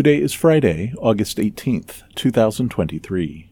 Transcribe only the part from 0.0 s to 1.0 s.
Today is Friday,